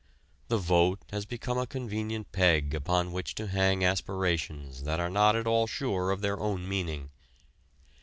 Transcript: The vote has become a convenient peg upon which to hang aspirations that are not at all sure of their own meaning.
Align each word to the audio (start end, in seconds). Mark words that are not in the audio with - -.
The 0.47 0.57
vote 0.57 0.97
has 1.11 1.27
become 1.27 1.59
a 1.59 1.67
convenient 1.67 2.31
peg 2.31 2.73
upon 2.73 3.11
which 3.11 3.35
to 3.35 3.45
hang 3.45 3.83
aspirations 3.85 4.81
that 4.81 4.99
are 4.99 5.11
not 5.11 5.35
at 5.35 5.45
all 5.45 5.67
sure 5.67 6.09
of 6.09 6.21
their 6.21 6.39
own 6.39 6.67
meaning. 6.67 7.11